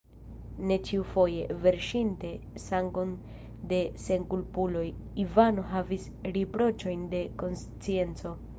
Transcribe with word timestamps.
Ne 0.69 0.75
ĉiufoje, 0.85 1.43
verŝinte 1.65 2.31
sangon 2.63 3.13
de 3.73 3.81
senkulpuloj, 4.05 4.85
Ivano 5.25 5.69
havis 5.75 6.11
riproĉojn 6.39 7.05
de 7.13 7.25
konscienco. 7.45 8.37